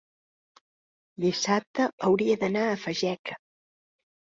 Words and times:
Dissabte 1.25 1.87
hauria 2.09 2.41
d'anar 2.47 2.65
a 2.71 2.75
Fageca. 2.87 3.39